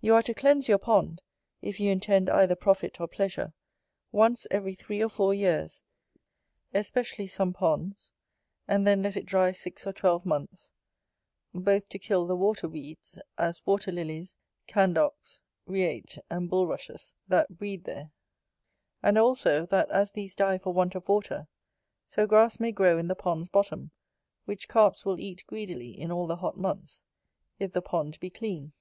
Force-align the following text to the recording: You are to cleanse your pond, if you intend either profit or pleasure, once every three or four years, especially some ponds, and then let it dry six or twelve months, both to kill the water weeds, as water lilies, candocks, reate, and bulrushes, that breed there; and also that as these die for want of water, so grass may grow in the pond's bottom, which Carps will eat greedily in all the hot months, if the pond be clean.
You 0.00 0.14
are 0.14 0.22
to 0.22 0.32
cleanse 0.32 0.66
your 0.66 0.78
pond, 0.78 1.20
if 1.60 1.78
you 1.78 1.90
intend 1.92 2.30
either 2.30 2.56
profit 2.56 3.02
or 3.02 3.06
pleasure, 3.06 3.52
once 4.12 4.46
every 4.50 4.72
three 4.74 5.02
or 5.02 5.10
four 5.10 5.34
years, 5.34 5.82
especially 6.72 7.26
some 7.26 7.52
ponds, 7.52 8.14
and 8.66 8.86
then 8.86 9.02
let 9.02 9.14
it 9.14 9.26
dry 9.26 9.52
six 9.52 9.86
or 9.86 9.92
twelve 9.92 10.24
months, 10.24 10.72
both 11.52 11.86
to 11.90 11.98
kill 11.98 12.26
the 12.26 12.34
water 12.34 12.66
weeds, 12.66 13.18
as 13.36 13.60
water 13.66 13.92
lilies, 13.92 14.36
candocks, 14.66 15.38
reate, 15.66 16.16
and 16.30 16.48
bulrushes, 16.48 17.14
that 17.26 17.58
breed 17.58 17.84
there; 17.84 18.10
and 19.02 19.18
also 19.18 19.66
that 19.66 19.90
as 19.90 20.12
these 20.12 20.34
die 20.34 20.56
for 20.56 20.72
want 20.72 20.94
of 20.94 21.10
water, 21.10 21.46
so 22.06 22.26
grass 22.26 22.58
may 22.58 22.72
grow 22.72 22.96
in 22.96 23.08
the 23.08 23.14
pond's 23.14 23.50
bottom, 23.50 23.90
which 24.46 24.66
Carps 24.66 25.04
will 25.04 25.20
eat 25.20 25.44
greedily 25.46 25.90
in 25.90 26.10
all 26.10 26.26
the 26.26 26.36
hot 26.36 26.56
months, 26.56 27.04
if 27.58 27.72
the 27.74 27.82
pond 27.82 28.18
be 28.18 28.30
clean. 28.30 28.72